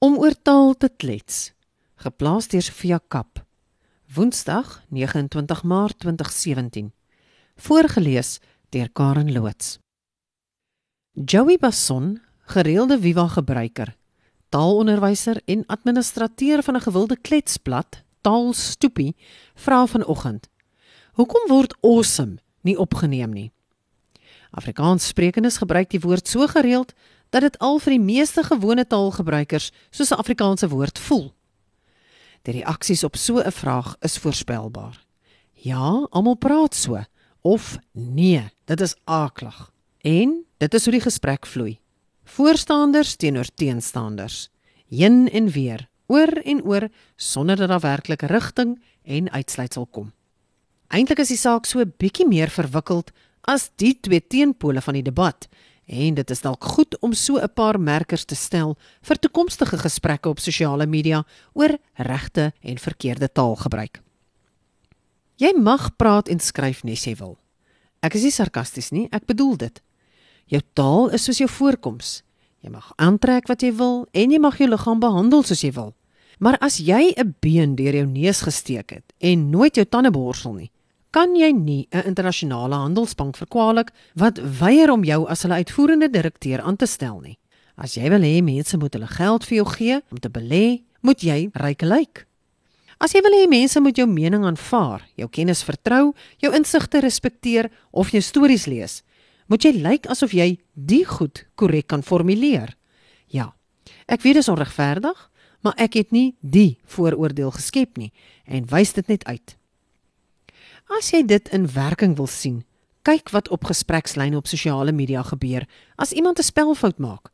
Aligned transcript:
Om 0.00 0.14
oor 0.16 0.32
taal 0.32 0.70
te 0.80 0.88
klets. 0.96 1.50
Geplaas 2.00 2.46
deur 2.48 2.62
Sofia 2.64 2.96
Kap. 3.12 3.42
Woensdag, 4.14 4.78
29 4.88 5.60
Maart 5.68 5.98
2017. 6.00 6.86
Voorgeles 7.56 8.38
deur 8.72 8.88
Karen 8.96 9.32
Loots. 9.32 9.76
Joey 11.12 11.58
Basson, 11.60 12.16
gereelde 12.48 12.96
Viva 12.98 13.26
gebruiker, 13.28 13.92
taalonderwyser 14.48 15.42
en 15.44 15.66
administrateur 15.66 16.62
van 16.62 16.76
'n 16.76 16.86
gewilde 16.88 17.16
kletsblad, 17.20 18.02
Taalstoepie, 18.20 19.16
vra 19.54 19.86
vanoggend: 19.86 20.48
"Hoekom 21.12 21.48
word 21.48 21.76
awesome 21.80 22.38
nie 22.60 22.78
opgeneem 22.78 23.32
nie?" 23.32 23.52
Afrikaanssprekendes 24.50 25.56
gebruik 25.56 25.90
die 25.90 26.00
woord 26.00 26.28
so 26.28 26.46
gereeld 26.46 26.94
dat 27.30 27.42
dit 27.42 27.58
al 27.58 27.78
vir 27.78 27.96
die 27.96 28.04
meeste 28.04 28.42
gewone 28.42 28.86
taalgebruikers 28.86 29.70
soos 29.90 30.10
'n 30.10 30.20
Afrikaanse 30.22 30.68
woord 30.68 30.98
voel. 30.98 31.32
Die 32.42 32.54
reaksies 32.54 33.04
op 33.04 33.16
so 33.16 33.38
'n 33.38 33.52
vraag 33.52 33.96
is 34.00 34.18
voorspelbaar. 34.18 35.04
Ja, 35.52 36.06
almal 36.10 36.34
praat 36.34 36.74
so 36.74 37.04
of 37.42 37.78
nee, 37.92 38.50
dit 38.64 38.80
is 38.80 38.96
aaklag. 39.04 39.72
En 40.00 40.44
dit 40.56 40.74
is 40.74 40.84
hoe 40.84 40.92
die 40.92 41.00
gesprek 41.00 41.46
vloei. 41.46 41.78
Voorstanders 42.24 43.16
teenoor 43.16 43.48
teenstanders, 43.54 44.50
heen 44.88 45.30
en 45.30 45.48
weer, 45.48 45.88
oor 46.06 46.32
en 46.44 46.62
oor 46.62 46.88
sonder 47.16 47.56
dat 47.56 47.68
daar 47.68 47.80
werklik 47.80 48.22
rigting 48.22 48.82
en 49.02 49.30
uitsluitsel 49.30 49.86
kom. 49.86 50.12
Eintlik 50.88 51.18
is 51.18 51.28
die 51.28 51.38
saak 51.38 51.66
so 51.66 51.84
bietjie 51.84 52.26
meer 52.28 52.50
verwikkeld 52.50 53.12
as 53.48 53.70
die 53.76 53.94
twee 54.00 54.20
teenpole 54.20 54.80
van 54.80 54.94
die 54.94 55.06
debat 55.06 55.48
en 55.90 56.14
dit 56.14 56.30
is 56.30 56.42
dalk 56.44 56.64
goed 56.64 56.94
om 57.02 57.12
so 57.12 57.38
'n 57.38 57.54
paar 57.54 57.80
merkers 57.80 58.24
te 58.24 58.34
stel 58.34 58.76
vir 59.02 59.18
toekomstige 59.18 59.78
gesprekke 59.78 60.28
op 60.28 60.38
sosiale 60.38 60.86
media 60.86 61.24
oor 61.52 61.78
regte 61.94 62.52
en 62.62 62.78
verkeerde 62.78 63.32
taalgebruik. 63.32 64.00
Jy 65.36 65.52
mag 65.56 65.96
praat 65.96 66.28
en 66.28 66.38
skryf 66.38 66.84
nes 66.84 67.04
jy 67.04 67.14
wil. 67.16 67.38
Ek 68.02 68.14
is 68.14 68.22
nie 68.22 68.30
sarkasties 68.30 68.90
nie, 68.90 69.08
ek 69.10 69.26
bedoel 69.26 69.56
dit. 69.56 69.82
Jou 70.46 70.60
taal 70.74 71.10
is 71.10 71.24
soos 71.24 71.38
jou 71.38 71.48
voorkoms. 71.48 72.22
Jy 72.60 72.70
mag 72.70 72.92
aantrek 72.96 73.48
wat 73.48 73.62
jy 73.62 73.72
wil 73.72 74.06
en 74.12 74.30
jy 74.30 74.38
mag 74.38 74.58
jou 74.58 74.68
liggaam 74.68 75.00
behandel 75.00 75.42
soos 75.42 75.62
jy 75.62 75.72
wil. 75.72 75.94
Maar 76.38 76.56
as 76.60 76.78
jy 76.78 77.14
'n 77.16 77.36
been 77.40 77.74
deur 77.76 77.94
jou 77.94 78.06
neus 78.06 78.40
gesteek 78.40 78.90
het 78.90 79.12
en 79.18 79.50
nooit 79.50 79.74
jou 79.74 79.84
tande 79.84 80.10
borsel 80.10 80.52
nie, 80.52 80.70
kan 81.10 81.34
jy 81.34 81.52
nie 81.52 81.88
'n 81.90 82.06
internasionale 82.06 82.74
handelsbank 82.74 83.36
verkwalik 83.36 83.90
wat 84.14 84.38
weier 84.38 84.90
om 84.90 85.04
jou 85.04 85.26
as 85.28 85.42
hulle 85.42 85.54
uitvoerende 85.54 86.10
direkteur 86.10 86.60
aan 86.60 86.76
te 86.76 86.86
stel 86.86 87.20
nie. 87.20 87.38
As 87.76 87.94
jy 87.94 88.08
wil 88.08 88.20
hê 88.20 88.42
mense 88.42 88.76
moet 88.76 88.92
hulle 88.92 89.06
geld 89.06 89.44
vir 89.44 89.56
jou 89.56 89.66
gee 89.66 90.00
om 90.10 90.18
te 90.18 90.28
belê, 90.28 90.82
moet 91.00 91.20
jy 91.20 91.50
ryk 91.52 91.82
lyk. 91.82 92.26
As 93.00 93.12
jy 93.12 93.22
wil 93.22 93.32
hê 93.32 93.48
mense 93.48 93.80
moet 93.80 93.96
jou 93.96 94.06
mening 94.06 94.44
aanvaar, 94.44 95.00
jou 95.16 95.28
kennis 95.28 95.62
vertrou, 95.64 96.14
jou 96.38 96.52
insigte 96.52 97.00
respekteer 97.00 97.70
of 97.90 98.10
jou 98.10 98.20
stories 98.20 98.66
lees, 98.66 99.02
moet 99.48 99.64
jy 99.64 99.72
lyk 99.72 100.06
asof 100.06 100.34
jy 100.36 100.58
die 100.74 101.04
goed 101.04 101.46
korrek 101.56 101.88
kan 101.88 102.02
formuleer. 102.02 102.76
Ja. 103.26 103.54
Ek 104.06 104.22
weet 104.22 104.34
dit 104.34 104.44
is 104.44 104.48
onregverdig, 104.52 105.30
maar 105.64 105.74
ek 105.80 105.94
het 105.94 106.12
nie 106.12 106.34
die 106.40 106.78
vooroordeel 106.84 107.50
geskep 107.56 107.96
nie 107.96 108.12
en 108.44 108.68
wys 108.70 108.92
dit 108.92 109.08
net 109.08 109.24
uit. 109.24 109.56
As 110.90 111.12
jy 111.14 111.20
dit 111.22 111.48
in 111.54 111.68
werking 111.70 112.16
wil 112.18 112.26
sien, 112.26 112.64
kyk 113.06 113.30
wat 113.30 113.48
op 113.54 113.68
gesprekslyne 113.68 114.34
op 114.36 114.48
sosiale 114.50 114.90
media 114.92 115.22
gebeur 115.22 115.66
as 115.96 116.12
iemand 116.12 116.38
'n 116.38 116.42
spelfout 116.42 116.98
maak. 116.98 117.30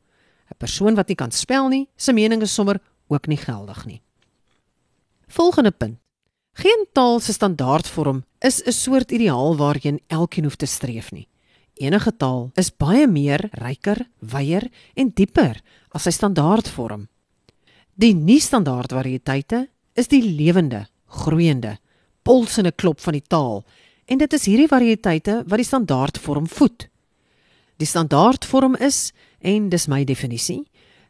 'n 0.51 0.59
Persoon 0.59 0.95
wat 0.95 1.09
nie 1.09 1.17
kan 1.17 1.31
spel 1.31 1.69
nie, 1.69 1.89
se 1.97 2.13
mening 2.13 2.43
is 2.43 2.55
sommer 2.55 2.81
ook 3.09 3.27
nie 3.27 3.37
geldig 3.37 3.87
nie. 3.87 4.03
Volgende 5.29 5.71
punt. 5.71 5.99
Geen 6.53 6.87
taal 6.93 7.21
se 7.21 7.33
standaardvorm 7.33 8.25
is 8.41 8.63
'n 8.63 8.73
soort 8.73 9.11
ideaal 9.11 9.57
waarheen 9.57 10.01
elkeen 10.07 10.45
hoef 10.45 10.57
te 10.57 10.67
streef 10.67 11.11
nie. 11.13 11.29
Enige 11.75 12.17
taal 12.17 12.51
is 12.55 12.77
baie 12.77 13.07
meer 13.07 13.49
ryker, 13.53 14.09
wyeer 14.21 14.71
en 14.95 15.11
dieper 15.15 15.63
as 15.91 16.03
sy 16.03 16.11
standaardvorm. 16.11 17.09
Die 17.95 18.15
nie-standaard 18.15 18.93
variëteite 18.93 19.69
is 19.95 20.09
die 20.09 20.23
lewende, 20.23 20.87
groeiende 21.07 21.79
puls 22.27 22.59
en 22.59 22.67
'n 22.67 22.75
klop 22.75 23.01
van 23.01 23.13
die 23.13 23.27
taal. 23.29 23.65
En 24.07 24.19
dit 24.19 24.33
is 24.33 24.47
hierdie 24.47 24.69
variëteite 24.69 25.45
wat 25.47 25.59
die 25.59 25.71
standaardvorm 25.71 26.47
voed. 26.47 26.89
Die 27.79 27.87
standaardvorm 27.87 28.77
is 28.77 29.13
en 29.41 29.69
dis 29.69 29.87
my 29.87 30.05
definisie, 30.05 30.67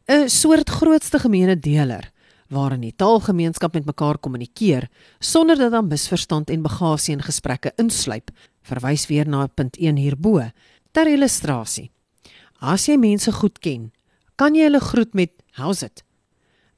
'n 0.09 0.29
soort 0.29 0.71
grootste 0.71 1.19
gemeene 1.19 1.57
deler 1.59 2.13
waarin 2.49 2.81
die 2.81 2.95
taalgemeenskap 2.95 3.75
met 3.75 3.87
mekaar 3.87 4.19
kommunikeer 4.19 4.89
sonder 5.19 5.57
dat 5.57 5.73
daar 5.73 5.85
misverstand 5.85 6.51
en 6.51 6.63
bagasie 6.63 7.15
in 7.15 7.23
gesprekke 7.23 7.73
insluip. 7.77 8.31
Verwys 8.63 9.07
weer 9.07 9.29
na 9.29 9.47
punt 9.47 9.77
1 9.77 9.97
hierbo 9.97 10.51
ter 10.93 11.07
illustrasie. 11.07 11.91
As 12.61 12.87
jy 12.87 12.97
mense 12.97 13.33
goed 13.33 13.59
ken, 13.59 13.93
kan 14.37 14.55
jy 14.55 14.63
hulle 14.63 14.81
groet 14.81 15.15
met 15.15 15.33
how's 15.57 15.83
it? 15.83 16.05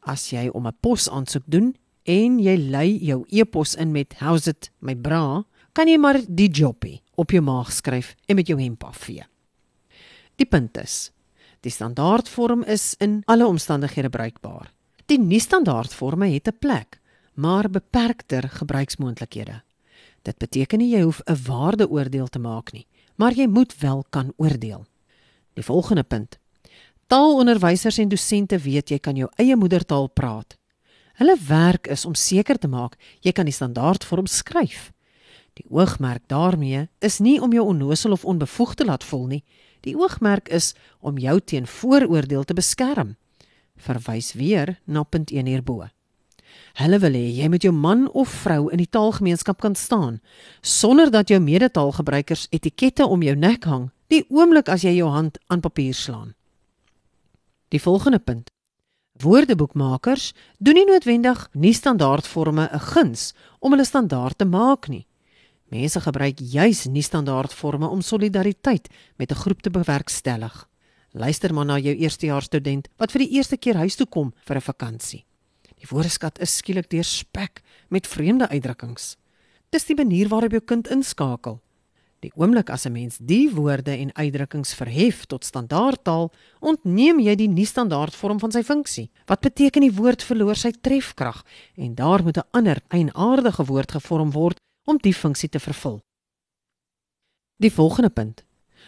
As 0.01 0.31
jy 0.31 0.49
om 0.49 0.67
'n 0.67 0.77
pos 0.81 1.09
aansoek 1.09 1.45
doen, 1.47 1.77
en 2.09 2.39
jy 2.41 2.57
lei 2.57 2.97
jou 3.05 3.23
e-pos 3.29 3.75
in 3.77 3.93
met 3.93 4.17
how's 4.23 4.49
it 4.49 4.71
my 4.81 4.95
bra, 4.97 5.45
kan 5.77 5.91
jy 5.91 5.99
maar 6.01 6.19
die 6.25 6.49
joppie 6.49 7.03
op 7.21 7.35
jou 7.35 7.43
maag 7.45 7.71
skryf 7.75 8.15
en 8.27 8.39
met 8.39 8.49
jou 8.49 8.57
hemp 8.61 8.87
afvee. 8.89 9.27
Die 10.39 10.47
punt 10.49 10.79
is, 10.81 11.11
die 11.67 11.73
standaardvorm 11.75 12.65
is 12.65 12.95
in 13.03 13.21
alle 13.27 13.47
omstandighede 13.47 14.11
bruikbaar. 14.15 14.73
Die 15.11 15.19
nie-standaardvorme 15.19 16.29
het 16.33 16.49
'n 16.49 16.59
plek, 16.59 17.01
maar 17.35 17.69
beperkter 17.71 18.49
gebruiksmoontlikhede. 18.49 19.63
Dit 20.23 20.39
beteken 20.39 20.79
nie 20.79 20.95
jy 20.97 21.03
hoef 21.03 21.21
'n 21.27 21.37
waardeoordeel 21.47 22.29
te 22.29 22.39
maak 22.39 22.73
nie, 22.73 22.87
maar 23.17 23.33
jy 23.33 23.47
moet 23.47 23.79
wel 23.81 24.05
kan 24.11 24.33
oordeel. 24.37 24.87
Die 25.55 25.65
volgende 25.65 26.03
punt. 26.03 26.39
Taalonderwysers 27.07 27.99
en 27.99 28.09
dosente 28.09 28.59
weet 28.59 28.91
jy 28.91 28.99
kan 28.99 29.17
jou 29.17 29.29
eie 29.37 29.57
moedertaal 29.57 30.09
praat 30.09 30.58
Hulle 31.19 31.35
werk 31.49 31.89
is 31.91 32.05
om 32.07 32.15
seker 32.15 32.59
te 32.59 32.69
maak 32.71 32.95
jy 33.27 33.33
kan 33.35 33.49
die 33.49 33.55
standaardvorm 33.55 34.29
skryf. 34.31 34.93
Die 35.59 35.67
oogmerk 35.75 36.23
daarmee 36.31 36.87
is 37.03 37.19
nie 37.19 37.41
om 37.43 37.53
jou 37.53 37.65
onnosel 37.67 38.15
of 38.15 38.25
onbevoegd 38.25 38.79
te 38.79 38.87
laat 38.87 39.05
voel 39.05 39.27
nie. 39.27 39.43
Die 39.83 39.97
oogmerk 39.99 40.49
is 40.55 40.75
om 41.01 41.19
jou 41.19 41.41
teen 41.41 41.67
vooroordeel 41.67 42.45
te 42.45 42.55
beskerm. 42.55 43.17
Verwys 43.77 44.33
weer 44.39 44.79
na 44.87 45.03
punt 45.03 45.33
1 45.35 45.47
hierbo. 45.51 45.89
Hulle 46.79 46.99
wil 47.03 47.19
hê 47.19 47.27
jy 47.35 47.49
moet 47.51 47.67
jou 47.67 47.73
man 47.75 48.07
of 48.15 48.31
vrou 48.45 48.69
in 48.71 48.79
die 48.79 48.91
taalgemeenskap 48.91 49.59
kan 49.61 49.75
staan 49.75 50.21
sonder 50.63 51.11
dat 51.11 51.29
jou 51.29 51.41
medetaalgebruikers 51.43 52.47
etikette 52.55 53.07
om 53.07 53.23
jou 53.23 53.35
nek 53.35 53.67
hang 53.67 53.89
die 54.09 54.23
oomblik 54.31 54.71
as 54.71 54.87
jy 54.87 54.95
jou 55.01 55.11
hand 55.11 55.39
aan 55.49 55.61
papier 55.61 55.95
slaan. 55.95 56.35
Die 57.75 57.83
volgende 57.83 58.19
punt 58.19 58.55
Woordeboekmakers 59.19 60.31
doen 60.63 60.77
nie 60.79 60.85
noodwendig 60.87 61.41
nie 61.53 61.73
standaardforme 61.75 62.69
'n 62.71 62.79
guns 62.79 63.35
om 63.59 63.73
hulle 63.73 63.85
standaard 63.85 64.39
te 64.39 64.45
maak 64.45 64.89
nie. 64.89 65.07
Mense 65.71 66.01
gebruik 66.01 66.39
juis 66.39 66.87
nie 66.87 67.03
standaardforme 67.03 67.89
om 67.89 68.01
solidariteit 68.01 68.89
met 69.17 69.31
'n 69.33 69.35
groep 69.35 69.63
te 69.63 69.71
bewerkstellig. 69.71 70.69
Luister 71.13 71.55
maar 71.55 71.65
na 71.65 71.79
jou 71.79 71.97
eerstejaars 71.97 72.45
student 72.45 72.89
wat 72.97 73.11
vir 73.11 73.19
die 73.19 73.31
eerste 73.37 73.57
keer 73.57 73.77
huis 73.77 73.97
toe 73.97 74.07
kom 74.07 74.33
vir 74.45 74.57
'n 74.57 74.61
vakansie. 74.61 75.25
Die 75.79 75.87
woordeskat 75.91 76.39
is 76.39 76.57
skielik 76.57 76.89
deurspek 76.89 77.63
met 77.89 78.07
vreemde 78.07 78.49
uitdrukkings. 78.49 79.17
Dis 79.71 79.85
die 79.85 79.97
manier 79.97 80.29
waarop 80.29 80.51
jou 80.51 80.61
kind 80.61 80.89
inskakel. 80.89 81.61
Die 82.19 82.33
oomblik 82.35 82.71
as 82.71 82.85
'n 82.87 82.93
mens 82.93 83.19
die 83.21 83.51
woorde 83.55 83.91
en 83.91 84.15
uitdrukkings 84.15 84.75
verhef 84.75 85.25
tot 85.27 85.45
standaardtaal, 85.45 86.33
ontneem 86.61 87.21
jy 87.21 87.35
die 87.35 87.49
nie-standaardvorm 87.49 88.41
van 88.41 88.51
sy 88.51 88.63
funksie. 88.63 89.11
Wat 89.27 89.41
beteken 89.41 89.83
die 89.83 89.95
woord 89.95 90.23
verloor 90.23 90.57
sy 90.57 90.71
trefkrag 90.71 91.45
en 91.77 91.95
daar 91.95 92.23
moet 92.23 92.37
'n 92.37 92.49
ander, 92.51 92.83
eienaardige 92.89 93.65
woord 93.65 93.93
gevorm 93.93 94.31
word 94.31 94.59
om 94.85 94.99
die 94.99 95.15
funksie 95.15 95.49
te 95.49 95.61
vervul. 95.61 96.01
Die 97.57 97.73
volgende 97.73 98.11
punt. 98.11 98.45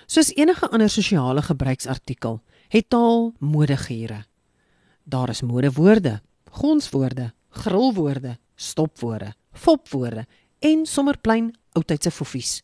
Soos 0.06 0.32
enige 0.34 0.68
ander 0.70 0.90
sosiale 0.90 1.42
gebruiksartikel, 1.42 2.40
het 2.68 2.88
taal 2.88 3.32
modegure. 3.38 4.24
Daar 5.04 5.28
is 5.28 5.42
modewoorde, 5.42 6.20
gonswoorde, 6.50 7.32
grillwoorde, 7.48 8.38
stopwoorde, 8.54 9.34
fopwoorde 9.52 10.26
en 10.58 10.86
sommer 10.86 11.18
plain 11.18 11.54
oudtydse 11.72 12.10
foffies. 12.10 12.62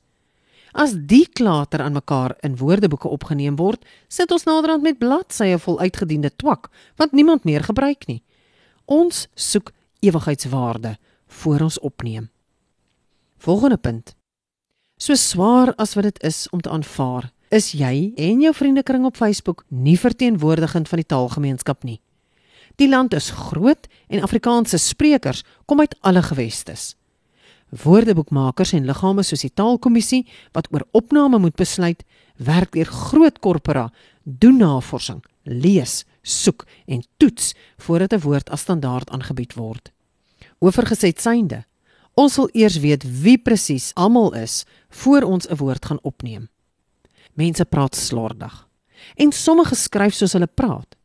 As 0.76 0.92
die 1.08 1.24
klater 1.24 1.80
aan 1.80 1.96
mekaar 1.96 2.34
in 2.44 2.58
woordeboeke 2.60 3.08
opgeneem 3.08 3.54
word, 3.56 3.80
sit 4.12 4.30
ons 4.30 4.44
naderhand 4.44 4.84
met 4.84 4.98
bladsye 5.00 5.56
vol 5.64 5.78
uitgediende 5.80 6.28
twak 6.36 6.68
wat 7.00 7.16
niemand 7.16 7.48
meer 7.48 7.64
gebruik 7.64 8.04
nie. 8.10 8.20
Ons 8.84 9.24
soek 9.34 9.72
ewigheidswaarde 10.04 10.98
voor 11.40 11.64
ons 11.64 11.78
opneem. 11.80 12.28
Volgende 13.40 13.80
punt. 13.80 14.12
So 15.00 15.16
swaar 15.16 15.72
as 15.80 15.96
wat 15.96 16.10
dit 16.10 16.20
is 16.28 16.44
om 16.52 16.60
te 16.60 16.70
aanvaar, 16.70 17.30
is 17.48 17.72
jy 17.72 18.12
en 18.16 18.44
jou 18.44 18.52
vriendekring 18.52 19.08
op 19.08 19.16
Facebook 19.16 19.64
nie 19.68 19.96
verteenwoordigend 19.96 20.88
van 20.92 21.00
die 21.00 21.08
taalgemeenskap 21.08 21.88
nie. 21.88 22.02
Die 22.76 22.88
land 22.88 23.16
is 23.16 23.30
groot 23.32 23.88
en 24.12 24.20
Afrikaanse 24.20 24.76
sprekers 24.76 25.40
kom 25.64 25.80
uit 25.80 25.96
alle 26.00 26.22
gewestes. 26.22 26.96
Woordeboekmakers 27.70 28.72
en 28.72 28.86
liggame 28.86 29.22
soos 29.26 29.42
die 29.42 29.52
Taalkommissie 29.54 30.26
wat 30.54 30.68
oor 30.72 30.86
opname 30.92 31.38
moet 31.38 31.56
besluit, 31.58 32.04
werk 32.36 32.72
deur 32.72 32.86
groot 32.86 33.38
korpora, 33.38 33.90
doen 34.22 34.56
navorsing, 34.56 35.22
lees, 35.42 36.04
soek 36.22 36.66
en 36.86 37.02
toets 37.16 37.54
voordat 37.78 38.12
'n 38.12 38.20
woord 38.20 38.50
as 38.50 38.60
standaard 38.60 39.10
aangebied 39.10 39.54
word. 39.54 39.92
Oorgeset 40.58 41.20
synde, 41.20 41.64
ons 42.14 42.36
wil 42.36 42.48
eers 42.52 42.78
weet 42.78 43.04
wie 43.22 43.38
presies 43.38 43.92
almal 43.94 44.34
is 44.34 44.64
voor 44.88 45.22
ons 45.22 45.48
'n 45.48 45.56
woord 45.56 45.84
gaan 45.84 46.02
opneem. 46.02 46.48
Mense 47.34 47.64
praat 47.64 47.94
slordig 47.94 48.66
en 49.14 49.32
sommige 49.32 49.74
skryf 49.74 50.14
soos 50.14 50.32
hulle 50.32 50.46
praat. 50.46 50.96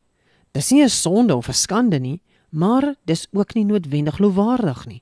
Dis 0.52 0.72
nie 0.72 0.84
'n 0.84 0.90
sonde 0.90 1.36
of 1.36 1.48
'n 1.48 1.54
skande 1.54 2.00
nie, 2.00 2.22
maar 2.50 2.96
dis 3.06 3.28
ook 3.32 3.54
nie 3.54 3.66
noodwendig 3.66 4.18
lofwaardig 4.18 4.86
nie. 4.86 5.02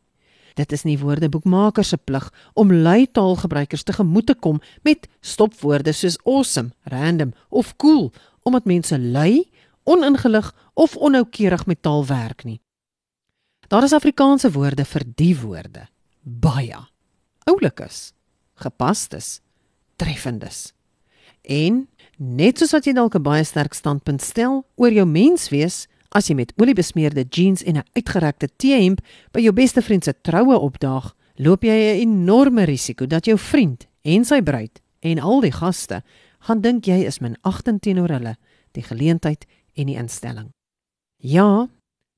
Dit 0.59 0.73
is 0.75 0.83
nie 0.83 0.97
woordeboekmakers 0.99 1.93
se 1.93 1.97
plig 1.97 2.25
om 2.59 2.73
lui 2.73 3.07
taalgebruikers 3.07 3.85
te 3.87 3.95
gemoet 3.95 4.27
te 4.27 4.35
kom 4.35 4.59
met 4.83 5.07
stopwoorde 5.21 5.93
soos 5.95 6.19
awesome, 6.25 6.73
random 6.83 7.33
of 7.49 7.75
cool 7.79 8.11
omdat 8.43 8.65
mense 8.65 8.97
lui, 8.97 9.49
oningelig 9.83 10.47
of 10.73 10.95
onnoukeurig 10.97 11.65
met 11.67 11.81
taal 11.81 12.05
werk 12.05 12.43
nie. 12.47 12.61
Daar 13.69 13.83
is 13.85 13.93
Afrikaanse 13.93 14.49
woorde 14.51 14.85
vir 14.85 15.03
die 15.15 15.35
woorde. 15.37 15.85
Baie 16.23 16.79
oulikes, 17.49 18.13
gepastes, 18.57 19.39
treffendes. 19.97 20.71
En 21.41 21.87
Net 22.19 22.59
soos 22.59 22.73
wat 22.75 22.83
jy 22.83 22.91
dalk 22.91 23.15
'n 23.15 23.23
baie 23.23 23.43
sterk 23.47 23.73
standpunt 23.73 24.21
stel 24.21 24.65
oor 24.75 24.91
jou 24.91 25.05
menswees 25.07 25.87
as 26.09 26.27
jy 26.27 26.35
met 26.35 26.53
oliebesmeerde 26.57 27.25
jeans 27.29 27.63
en 27.63 27.77
'n 27.77 27.89
uitgerekte 27.93 28.49
T-hemp 28.57 29.01
by 29.31 29.39
jou 29.39 29.53
beste 29.53 29.81
vriend 29.81 30.03
se 30.03 30.13
troue 30.21 30.57
opdaag, 30.59 31.15
loop 31.35 31.63
jy 31.63 31.71
'n 31.71 31.99
enorme 32.01 32.63
risiko 32.63 33.05
dat 33.05 33.25
jou 33.25 33.37
vriend 33.37 33.87
en 34.01 34.25
sy 34.25 34.41
bruid 34.41 34.81
en 34.99 35.19
al 35.19 35.41
die 35.41 35.51
gaste 35.51 36.03
gaan 36.39 36.61
dink 36.61 36.85
jy 36.85 37.05
is 37.05 37.19
minagtend 37.19 37.81
teenoor 37.81 38.09
hulle, 38.09 38.35
die 38.71 38.83
geleentheid 38.83 39.45
en 39.75 39.85
die 39.85 39.97
instelling. 39.97 40.51
Ja, 41.17 41.67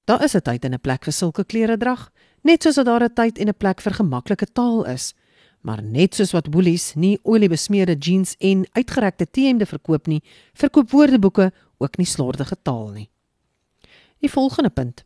daar 0.06 0.24
is 0.24 0.36
'n 0.36 0.42
tyd 0.42 0.66
en 0.66 0.74
'n 0.74 0.80
plek 0.80 1.04
vir 1.04 1.14
sulke 1.14 1.44
klere 1.44 1.78
drag, 1.78 2.12
net 2.44 2.64
soos 2.64 2.76
daar 2.76 3.04
'n 3.04 3.14
tyd 3.14 3.38
en 3.38 3.48
'n 3.48 3.58
plek 3.58 3.82
vir 3.82 3.94
gemaklike 3.94 4.48
taal 4.54 4.86
is. 4.86 5.14
Maar 5.62 5.84
net 5.84 6.16
soos 6.16 6.32
wat 6.32 6.48
Woolies 6.52 6.96
nie 6.96 7.20
oliebesmeerde 7.24 7.96
jeans 7.96 8.36
en 8.40 8.66
uitgerekte 8.72 9.26
T-hemde 9.26 9.66
verkoop 9.66 10.08
nie, 10.08 10.24
verkoop 10.54 10.90
woordeboeke 10.90 11.52
ook 11.78 11.98
nie 11.98 12.06
slordige 12.06 12.56
taal 12.64 12.90
nie. 12.90 13.11
Die 14.22 14.30
volgende 14.30 14.70
punt. 14.70 15.04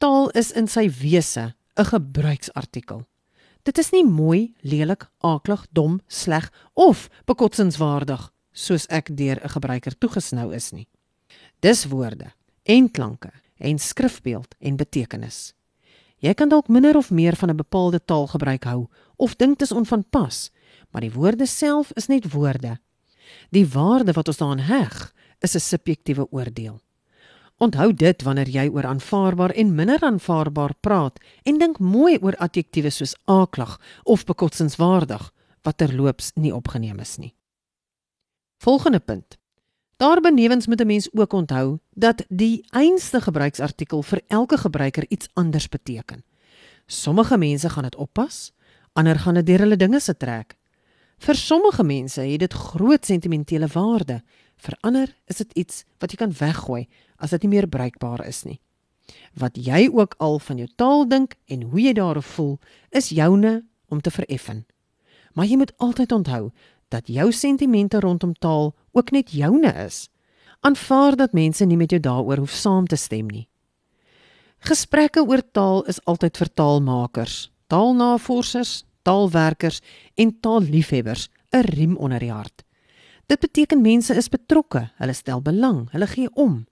Taal 0.00 0.30
is 0.30 0.48
in 0.56 0.68
sy 0.68 0.88
wese 0.88 1.54
'n 1.76 1.84
gebruiksartikel. 1.84 3.04
Dit 3.62 3.78
is 3.78 3.90
nie 3.92 4.04
mooi, 4.04 4.54
lelik, 4.60 5.10
aaklig, 5.20 5.66
dom, 5.72 6.00
sleg 6.08 6.52
of 6.74 7.08
bekotsingswaardig 7.26 8.30
soos 8.52 8.86
ek 8.88 9.16
deur 9.16 9.36
'n 9.44 9.48
gebruiker 9.48 9.98
toegesnou 9.98 10.54
is 10.54 10.72
nie. 10.72 10.88
Dis 11.60 11.84
woorde 11.84 12.32
en 12.64 12.90
klanke 12.90 13.30
en 13.58 13.78
skrifbeeld 13.78 14.54
en 14.58 14.76
betekenis. 14.76 15.52
Jy 16.18 16.34
kan 16.34 16.48
dalk 16.48 16.68
minder 16.68 16.96
of 16.96 17.10
meer 17.10 17.36
van 17.36 17.50
'n 17.50 17.56
bepaalde 17.56 18.00
taalgebruik 18.04 18.64
hou 18.64 18.88
of 19.16 19.36
dink 19.36 19.58
dit 19.58 19.70
is 19.70 19.76
onvanpas, 19.76 20.50
maar 20.90 21.02
die 21.02 21.12
woorde 21.12 21.46
self 21.46 21.92
is 21.96 22.06
net 22.06 22.32
woorde. 22.32 22.78
Die 23.50 23.66
waarde 23.68 24.12
wat 24.12 24.28
ons 24.28 24.36
daaraan 24.36 24.58
heg, 24.58 25.12
is 25.40 25.54
'n 25.54 25.60
subjektiewe 25.60 26.26
oordeel. 26.30 26.80
Onthou 27.60 27.90
dit 27.92 28.22
wanneer 28.24 28.48
jy 28.48 28.62
oor 28.72 28.86
aanvaarbaar 28.88 29.52
en 29.52 29.74
minder 29.76 30.00
aanvaarbaar 30.00 30.72
praat 30.80 31.18
en 31.44 31.58
dink 31.60 31.78
mooi 31.78 32.16
oor 32.22 32.36
adjektiewe 32.40 32.88
soos 32.90 33.12
aaklag 33.28 33.74
of 34.08 34.24
bekotsingswaardig 34.24 35.26
wat 35.68 35.76
terloops 35.76 36.30
nie 36.40 36.54
opgeneem 36.56 37.02
is 37.04 37.18
nie. 37.20 37.34
Volgende 38.64 39.00
punt. 39.00 39.36
Daarbenewens 40.00 40.66
moet 40.66 40.80
'n 40.80 40.86
mens 40.86 41.08
ook 41.12 41.32
onthou 41.32 41.78
dat 41.90 42.24
die 42.28 42.64
einste 42.70 43.20
gebruiksartikel 43.20 44.02
vir 44.02 44.22
elke 44.28 44.56
gebruiker 44.56 45.04
iets 45.08 45.28
anders 45.32 45.68
beteken. 45.68 46.24
Sommige 46.86 47.38
mense 47.38 47.68
gaan 47.68 47.82
dit 47.82 47.96
oppas, 47.96 48.52
ander 48.92 49.18
gaan 49.18 49.34
dit 49.34 49.46
deur 49.46 49.58
hulle 49.58 49.76
dinge 49.76 50.00
se 50.00 50.16
trek. 50.16 50.56
Vir 51.18 51.34
sommige 51.34 51.84
mense 51.84 52.20
het 52.20 52.40
dit 52.40 52.52
groot 52.52 53.06
sentimentele 53.06 53.66
waarde, 53.66 54.22
vir 54.60 54.76
ander 54.86 55.14
is 55.26 55.40
dit 55.42 55.52
iets 55.64 55.84
wat 56.00 56.12
jy 56.12 56.20
kan 56.20 56.34
weggooi 56.36 56.86
as 57.18 57.30
dit 57.30 57.42
nie 57.44 57.56
meer 57.56 57.68
bruikbaar 57.68 58.26
is 58.26 58.44
nie. 58.44 58.60
Wat 59.34 59.56
jy 59.56 59.88
ook 59.88 60.14
al 60.18 60.38
van 60.38 60.60
jou 60.60 60.68
taal 60.76 61.06
dink 61.08 61.36
en 61.46 61.62
hoe 61.72 61.80
jy 61.80 61.94
daaroor 61.96 62.22
voel, 62.22 62.58
is 62.90 63.10
joune 63.10 63.64
om 63.88 64.00
te 64.00 64.10
vereffen. 64.10 64.64
Maar 65.34 65.46
jy 65.46 65.56
moet 65.56 65.74
altyd 65.78 66.12
onthou 66.12 66.50
dat 66.90 67.08
jou 67.08 67.30
sentimente 67.32 68.00
rondom 68.00 68.34
taal 68.34 68.74
ook 68.92 69.10
net 69.10 69.32
joune 69.32 69.72
is. 69.86 70.08
Aanvaar 70.60 71.16
dat 71.16 71.32
mense 71.32 71.64
nie 71.64 71.78
met 71.78 71.90
jou 71.90 72.00
daaroor 72.00 72.42
hoef 72.44 72.54
saam 72.54 72.86
te 72.86 72.96
stem 72.96 73.30
nie. 73.30 73.46
Gesprekke 74.60 75.22
oor 75.24 75.40
taal 75.52 75.84
is 75.88 76.02
altyd 76.04 76.36
vir 76.36 76.50
taalmakers, 76.54 77.36
taalnavorsers, 77.72 78.82
taalwerkers 79.02 79.80
en 80.14 80.34
taalliefhebbers 80.40 81.28
'n 81.52 81.64
riem 81.64 81.96
onder 81.96 82.18
die 82.18 82.32
hart. 82.32 82.64
Dit 83.30 83.38
beteken 83.38 83.80
mense 83.82 84.14
is 84.18 84.28
betrokke, 84.28 84.88
hulle 84.98 85.14
stel 85.14 85.42
belang, 85.42 85.84
hulle 85.94 86.10
gee 86.10 86.30
om. 86.34 86.64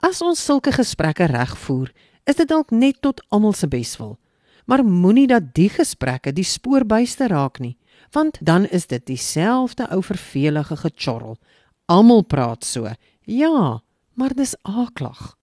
As 0.00 0.22
ons 0.24 0.40
sulke 0.40 0.72
gesprekke 0.72 1.28
reg 1.28 1.52
voer, 1.66 1.92
is 2.24 2.40
dit 2.40 2.48
dalk 2.48 2.72
net 2.72 3.02
tot 3.04 3.20
almal 3.28 3.52
se 3.52 3.68
beswil. 3.68 4.16
Maar 4.64 4.80
moenie 4.84 5.26
dat 5.28 5.52
die 5.52 5.68
gesprekke 5.68 6.32
die 6.32 6.46
spoor 6.48 6.86
byste 6.88 7.28
raak 7.28 7.60
nie 7.60 7.76
want 8.14 8.38
dan 8.40 8.66
is 8.66 8.86
dit 8.86 9.06
dieselfde 9.06 9.88
ou 9.90 10.02
vervelige 10.02 10.76
gechorrel. 10.76 11.38
Almal 11.84 12.22
praat 12.22 12.64
so. 12.64 12.90
Ja, 13.20 13.82
maar 14.14 14.34
dis 14.34 14.54
aaklag. 14.62 15.34